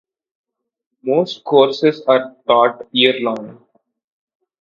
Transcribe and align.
Most 1.03 1.43
courses 1.43 2.01
are 2.07 2.35
taught 2.47 2.87
year-long. 2.91 3.63